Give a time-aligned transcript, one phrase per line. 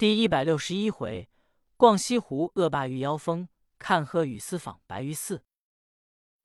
[0.00, 1.28] 第一百六十一回，
[1.76, 3.46] 逛西湖恶霸遇妖风，
[3.78, 5.44] 看鹤雨私访白鱼寺。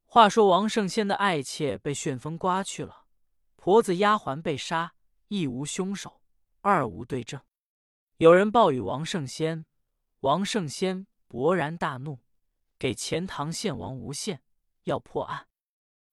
[0.04, 3.06] 话说王圣仙的爱妾被旋风刮去了，
[3.56, 4.94] 婆子丫鬟被杀，
[5.30, 6.20] 一无凶手，
[6.60, 7.40] 二无对证。
[8.18, 9.66] 有人报与王圣仙，
[10.20, 12.20] 王圣仙勃然大怒，
[12.78, 14.42] 给钱塘县王无限
[14.84, 15.48] 要破案。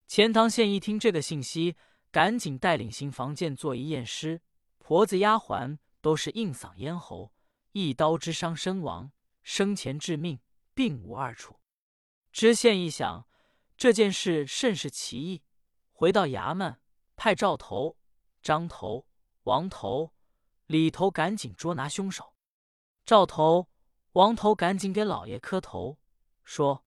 [0.07, 1.75] 钱塘县一听这个信息，
[2.13, 4.43] 赶紧带领刑房监做一验尸，
[4.79, 5.79] 婆子丫鬟。
[6.03, 7.32] 都是硬嗓咽喉，
[7.73, 10.41] 一刀之伤身亡，生前致命，
[10.75, 11.61] 并无二处。
[12.31, 13.27] 知县一想，
[13.77, 15.43] 这件事甚是奇异，
[15.91, 16.81] 回到衙门，
[17.17, 17.97] 派赵头、
[18.43, 19.07] 张头、
[19.45, 20.15] 王头、
[20.67, 22.35] 李头赶紧捉拿凶手。
[23.05, 23.69] 赵头、
[24.13, 25.99] 王头赶紧给老爷磕头，
[26.45, 26.87] 说：“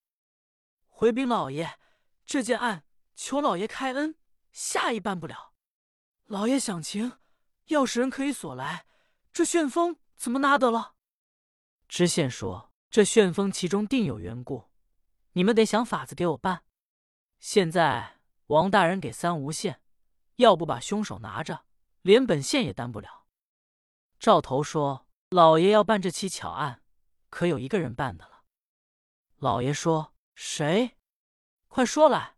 [0.87, 1.77] 回禀老爷，
[2.25, 4.15] 这件案求老爷开恩，
[4.51, 5.53] 下一办不了。
[6.25, 7.19] 老爷想情，
[7.65, 8.85] 要是人可以索来。”
[9.33, 10.95] 这旋风怎么拿得了？
[11.87, 14.69] 知县说：“这旋风其中定有缘故，
[15.33, 16.63] 你们得想法子给我办。
[17.37, 19.81] 现在王大人给三无限，
[20.37, 21.65] 要不把凶手拿着，
[22.01, 23.25] 连本县也担不了。”
[24.17, 26.81] 赵头说：“老爷要办这起巧案，
[27.29, 28.43] 可有一个人办的了？”
[29.37, 30.97] 老爷说：“谁？
[31.67, 32.37] 快说来。”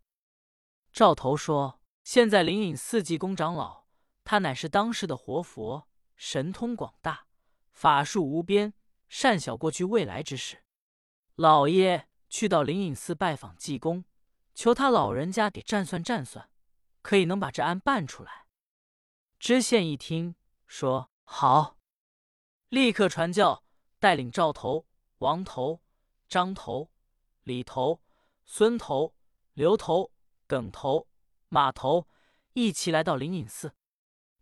[0.92, 3.84] 赵头说：“现在灵隐寺济公长老，
[4.24, 7.27] 他乃是当世的活佛。”神通广大，
[7.78, 8.74] 法术无边，
[9.08, 10.64] 善晓过去未来之事。
[11.36, 14.04] 老爷去到灵隐寺拜访济公，
[14.52, 16.50] 求他老人家给占算占算，
[17.02, 18.46] 可以能把这案办出来。
[19.38, 20.34] 知县一听，
[20.66, 21.76] 说好，
[22.68, 23.62] 立刻传教，
[24.00, 25.80] 带领赵头、王头、
[26.26, 26.90] 张头、
[27.44, 28.02] 李头、
[28.44, 29.14] 孙头、
[29.52, 30.10] 刘头、
[30.48, 31.06] 耿头、
[31.48, 32.08] 马头
[32.54, 33.76] 一齐来到灵隐寺。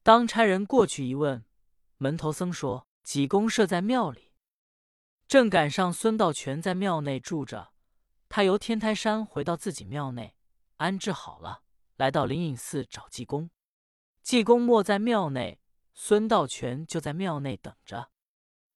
[0.02, 1.44] 当差人过去一问。
[1.98, 4.32] 门头僧说：“济公设在庙里，
[5.28, 7.70] 正赶上孙道全在庙内住着。
[8.28, 10.34] 他由天台山回到自己庙内
[10.78, 11.62] 安置好了，
[11.94, 13.48] 来到灵隐寺找济公。
[14.24, 15.60] 济公没在庙内，
[15.94, 18.10] 孙道全就在庙内等着。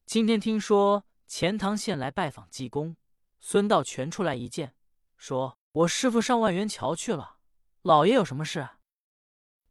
[0.06, 2.96] 今天听说钱塘县来拜访济公，
[3.40, 4.76] 孙道全出来一见，
[5.16, 7.38] 说：‘我师傅上万源桥去了，
[7.82, 8.68] 老爷有什么事？’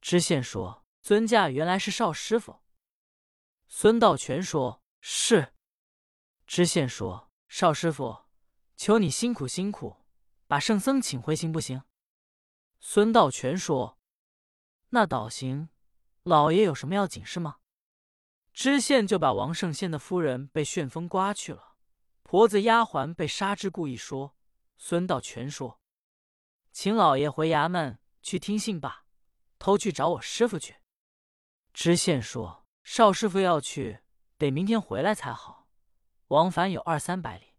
[0.01, 2.59] 知县说：‘尊驾原来是邵师傅。’
[3.71, 5.53] 孙道全说：“是。”
[6.47, 8.25] 知县说：“邵师傅，
[8.75, 9.97] 求你辛苦辛苦，
[10.47, 11.83] 把圣僧请回，行不行？”
[12.81, 13.99] 孙道全说
[14.89, 15.69] ：“那倒行。
[16.23, 17.57] 老爷有什么要紧事吗？”
[18.51, 21.75] 知县就把王圣仙的夫人被旋风刮去了，
[22.23, 24.35] 婆子丫鬟被杀之故一说。
[24.77, 25.79] 孙道全说
[26.73, 29.05] ：“请老爷回衙门去听信吧，
[29.59, 30.77] 偷去找我师傅去。”
[31.71, 32.58] 知县说。
[32.91, 33.99] 邵师傅要去，
[34.39, 35.67] 得明天回来才好。
[36.29, 37.53] 往返有二三百里。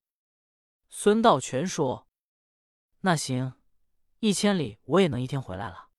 [0.89, 2.09] 孙道全说
[3.03, 3.53] ：“那行，
[4.19, 5.91] 一千里我也能一天回来了。”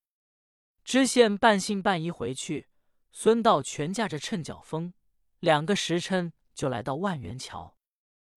[0.84, 2.68] 知县半信半疑回去。
[3.14, 4.94] 孙道全驾着趁脚风，
[5.40, 7.78] 两个时辰就来到万源桥，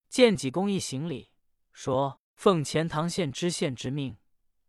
[0.07, 1.33] 见济公一行礼，
[1.73, 4.17] 说：“奉钱塘县知县之命，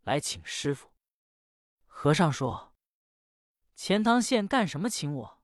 [0.01, 0.91] 来请师傅。”
[1.87, 2.75] 和尚说
[3.77, 5.35] ：“钱塘县干什么请我？”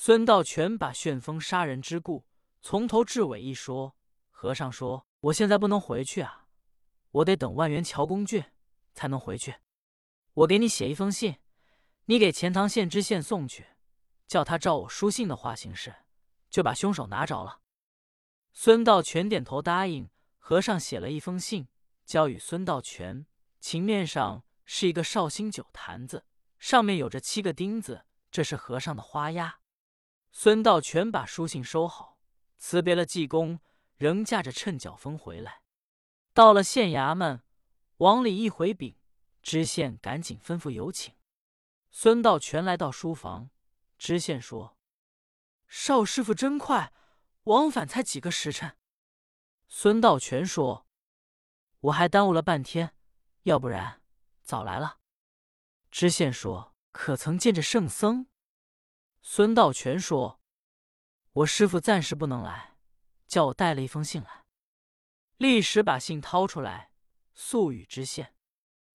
[0.00, 2.24] 孙道全把旋风杀人之故
[2.60, 3.96] 从头至尾一说。
[4.30, 6.46] 和尚说：“我现在不能回去啊，
[7.10, 8.44] 我得等万源桥公俊
[8.94, 9.56] 才能回去。
[10.34, 11.40] 我给你写一封信，
[12.04, 13.66] 你给钱塘县知县送去，
[14.28, 15.92] 叫他照我书信的话行事，
[16.48, 17.58] 就把凶手拿着了。”
[18.54, 20.08] 孙道全点头答应。
[20.38, 21.66] 和尚写了一封信，
[22.06, 23.26] 交与孙道全，
[23.58, 26.24] 情面上是一个绍兴酒坛子，
[26.60, 29.58] 上面有着七个钉子，这是和尚的花押。
[30.30, 32.18] 孙道全把书信收好，
[32.56, 33.60] 辞别了济公，
[33.96, 35.62] 仍驾着趁脚风回来。
[36.32, 37.42] 到了县衙门，
[37.96, 38.96] 往里一回禀，
[39.42, 41.14] 知县赶紧吩咐有请。
[41.90, 43.50] 孙道全来到书房，
[43.96, 44.78] 知县说
[45.66, 46.92] ：“邵师傅真快，
[47.44, 48.76] 往返才几个时辰。”
[49.66, 50.86] 孙道全说
[51.80, 52.94] ：“我还耽误了半天，
[53.42, 54.02] 要不然
[54.42, 54.98] 早来了。”
[55.90, 58.28] 知县说：“可曾见着圣僧？”
[59.22, 60.40] 孙道全说
[61.32, 62.76] ：“我师傅暂时不能来，
[63.26, 64.44] 叫我带了一封信来。”
[65.36, 66.90] 立时把信掏出来，
[67.34, 68.34] 速与知县。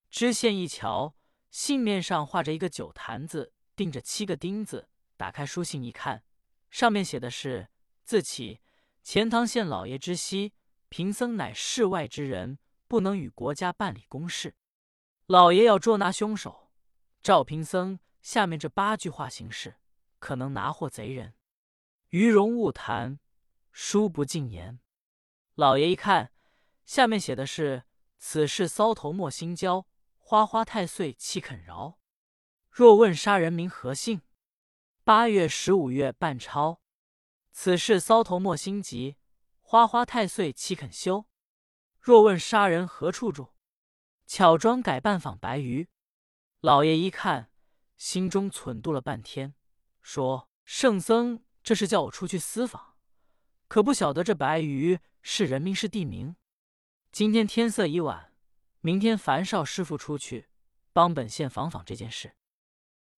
[0.09, 1.15] 知县一瞧，
[1.49, 4.89] 信面上画着一个酒坛子，钉着七个钉子。
[5.17, 6.23] 打开书信一看，
[6.69, 7.69] 上面写的是
[8.03, 8.61] ：“自起，
[9.03, 10.53] 钱塘县老爷知悉，
[10.89, 12.57] 贫僧乃世外之人，
[12.87, 14.55] 不能与国家办理公事。
[15.27, 16.71] 老爷要捉拿凶手，
[17.21, 19.75] 照贫僧下面这八句话行事。”
[20.21, 21.33] 可能拿获贼人，
[22.09, 23.19] 鱼荣勿谈，
[23.71, 24.79] 书不尽言。”
[25.55, 26.31] 老爷一看，
[26.85, 27.85] 下面写的是
[28.19, 29.87] ：“此事搔头莫心焦，
[30.17, 31.99] 花花太岁岂肯饶？
[32.69, 34.21] 若问杀人名何姓？
[35.03, 36.81] 八月十五月半抄。
[37.51, 39.17] 此事搔头莫心急，
[39.59, 41.25] 花花太岁岂肯休？
[41.99, 43.49] 若问杀人何处住？
[44.27, 45.89] 巧装改扮访白鱼。”
[46.61, 47.51] 老爷一看，
[47.97, 49.55] 心中忖度了半天，
[50.01, 52.95] 说：“圣僧这是叫我出去私访，
[53.67, 56.35] 可不晓得这白鱼。”是人名是地名。
[57.11, 58.33] 今天天色已晚，
[58.79, 60.49] 明天樊少师傅出去
[60.93, 62.35] 帮本县访访这件事。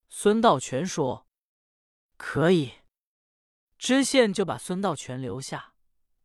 [0.10, 1.26] 孙道全说
[2.18, 2.74] ：“可以。”
[3.80, 5.76] 知县就把孙道全留下，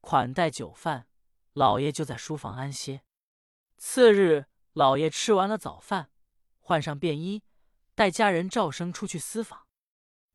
[0.00, 1.06] 款待酒饭。
[1.52, 3.04] 老爷就在书房安歇。
[3.76, 6.10] 次日，老爷吃完了早饭，
[6.58, 7.44] 换上便衣，
[7.94, 9.67] 带家人赵生出去私访。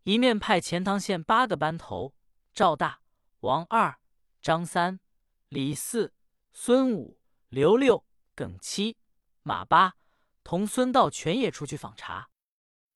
[0.03, 2.13] 一面派钱塘县八个班头：
[2.53, 3.01] 赵大、
[3.39, 3.99] 王二、
[4.41, 4.99] 张三。
[5.47, 6.13] 李四、
[6.51, 7.19] 孙五、
[7.49, 8.03] 刘六、
[8.33, 8.97] 耿七、
[9.43, 9.93] 马八
[10.43, 12.31] 同孙道全也出去访查。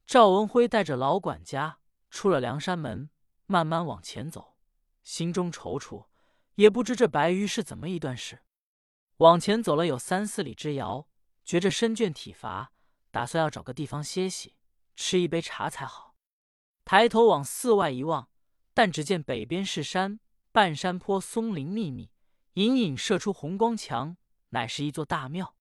[0.07, 3.12] 赵文辉带着老管家出了梁山门，
[3.45, 4.57] 慢慢往前走，
[5.04, 6.07] 心中踌躇，
[6.56, 8.42] 也不知这白鱼是怎么一段事。
[9.18, 11.07] 往前走了有三四里之遥，
[11.45, 12.71] 觉着身倦体乏，
[13.12, 14.56] 打算要找个地方歇息，
[14.95, 16.06] 吃一杯茶才好。
[16.89, 18.29] 抬头往寺外一望，
[18.73, 20.21] 但只见北边是山，
[20.53, 22.09] 半山坡松林密密。
[22.53, 24.15] 隐隐射出红光墙，
[24.51, 25.57] 乃是一座大庙。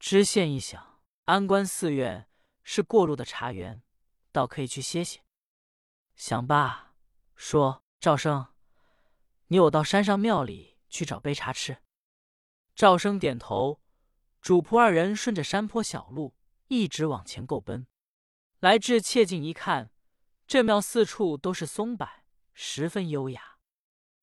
[0.00, 2.28] 知县一想，安关寺院
[2.64, 3.84] 是过路的茶园，
[4.32, 5.20] 倒可以去歇歇。
[6.16, 6.92] 想罢，
[7.36, 8.48] 说：“赵生，
[9.46, 11.78] 你我到山上庙里去找杯茶吃。”
[12.74, 13.80] 赵生点头，
[14.40, 16.34] 主仆二人顺着山坡小路
[16.66, 17.86] 一直往前够奔。
[18.58, 19.92] 来至切近一看，
[20.48, 22.08] 这庙四处都是松柏，
[22.54, 23.58] 十分优雅。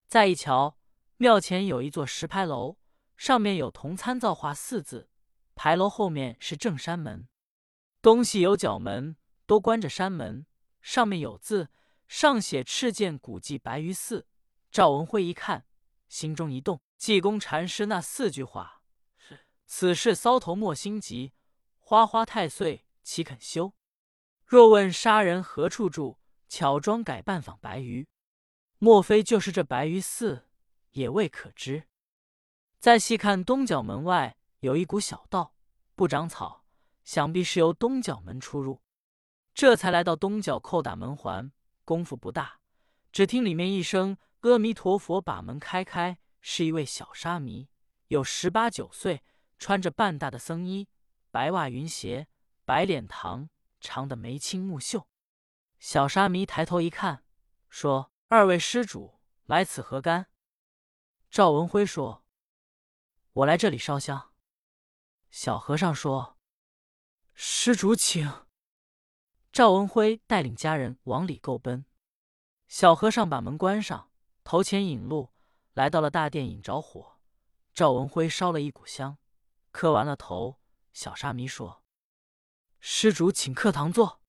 [0.07, 0.79] 再一瞧。
[1.17, 2.77] 庙前有一座石牌楼，
[3.15, 5.11] 上面有“同参造化”四字。
[5.53, 7.29] 牌楼后面是正山门，
[8.01, 10.47] 东西有角门，都关着山门。
[10.81, 11.69] 上面有字，
[12.07, 14.25] 上写“赤剑古迹白鱼寺”。
[14.71, 15.67] 赵文辉一看，
[16.09, 18.81] 心中一动，济公禅师那四句话
[19.15, 21.33] 是：“此事搔头莫心急，
[21.77, 23.73] 花花太岁岂肯休？
[24.45, 28.07] 若问杀人何处住，巧装改扮访白鱼。
[28.77, 30.47] 莫非就是这白鱼寺？”
[30.95, 31.87] 也未可知。
[32.79, 35.53] 再细看东角门外有一股小道，
[35.93, 36.63] 不长草，
[37.03, 38.81] 想必是由东角门出入。
[39.53, 41.51] 这才来到东角，叩打门环，
[41.83, 42.59] 功夫不大，
[43.11, 47.67] 只听里面一声“阿弥陀佛”，把门开开，是一位小沙弥，
[48.07, 49.23] 有十八九岁，
[49.57, 50.87] 穿着半大的僧衣，
[51.31, 52.27] 白袜云鞋，
[52.63, 53.49] 白脸膛，
[53.85, 55.07] 长的眉清目秀。
[55.79, 57.23] 小沙弥抬头一看，
[57.69, 60.27] 说：“二位施主来此何干？”
[61.29, 62.25] 赵文辉说
[63.33, 64.33] ：“我来这里烧香。”
[65.29, 66.39] 小和尚说
[67.35, 68.45] ：“施主请。”
[69.53, 71.85] 赵文辉带领家人往里够奔。
[72.67, 74.09] 小和尚把门关上，
[74.43, 75.33] 头前引路，
[75.73, 77.19] 来到了大殿，引着火。
[77.73, 79.17] 赵文辉烧了一股香，
[79.71, 80.59] 磕完了头。
[80.93, 81.83] 小沙弥说
[82.87, 84.21] ：“施主请客堂坐。”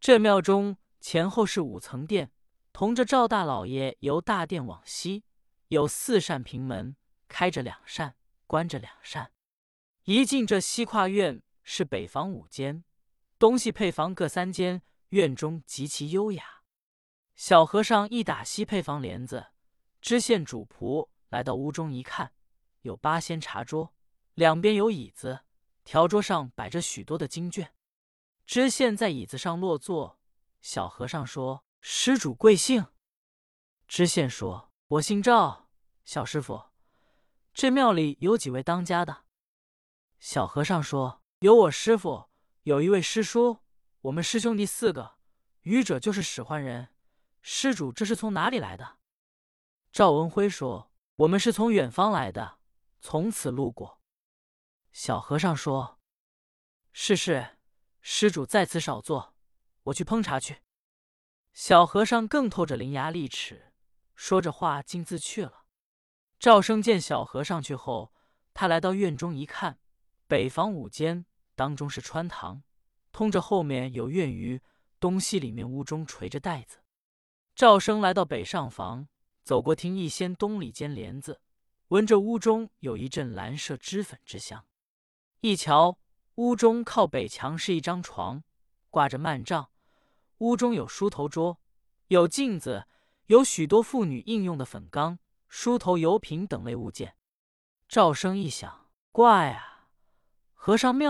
[0.00, 2.32] 这庙中前后是五层殿，
[2.72, 5.22] 同着赵大老爷由大殿往西。
[5.68, 6.96] 有四扇平门，
[7.28, 8.16] 开着两扇，
[8.48, 9.30] 关着两扇。
[10.02, 12.82] 一进这西跨院，是北房五间，
[13.38, 14.82] 东西配房各三间。
[15.10, 16.62] 院中极其优雅。
[17.36, 19.52] 小和尚一打西配房帘子，
[20.00, 22.32] 知县主仆来到屋中一看，
[22.82, 23.94] 有八仙茶桌，
[24.34, 25.42] 两边有椅子，
[25.84, 27.74] 条桌上摆着许多的经卷。
[28.46, 30.18] 知县在椅子上落座。
[30.60, 32.86] 小和尚说：“施主贵姓？”
[33.86, 34.70] 知县说。
[34.88, 35.68] 我姓赵，
[36.04, 36.64] 小师傅，
[37.54, 39.24] 这庙里有几位当家的？
[40.18, 42.28] 小和尚说：“有我师傅，
[42.64, 43.58] 有一位师叔，
[44.00, 45.14] 我们师兄弟四个。
[45.60, 46.88] 愚者就是使唤人。
[47.40, 48.98] 施主这是从哪里来的？”
[49.92, 52.58] 赵文辉说：“我们是从远方来的，
[53.00, 53.99] 从此路过。”
[54.92, 55.98] 小和尚说
[56.92, 57.58] ：“是是，
[58.00, 59.34] 施主在此少坐，
[59.84, 60.62] 我去烹茶去。”
[61.52, 63.72] 小和尚更透着伶牙俐齿。
[64.14, 65.64] 说着话，径自去了。
[66.38, 68.12] 赵生见小和尚去后，
[68.52, 69.78] 他来到院中一看，
[70.26, 72.62] 北房五间，当中是穿堂，
[73.12, 74.60] 通着后面有院鱼，
[74.98, 76.78] 东西里面屋中垂着袋子。
[77.54, 79.08] 赵生来到北上房，
[79.42, 81.40] 走过厅一掀东里间帘子，
[81.88, 84.66] 闻着屋中有一阵蓝色脂粉之香。
[85.40, 85.96] 一瞧，
[86.34, 88.42] 屋中靠北墙是一张床，
[88.90, 89.70] 挂着幔帐，
[90.38, 91.58] 屋中有梳头桌，
[92.08, 92.86] 有镜子。
[93.28, 97.14] 有许多妇女应用的粉缸、梳头油瓶等类物件。
[97.88, 99.88] 赵生一想，怪啊，
[100.52, 101.08] 和尚庙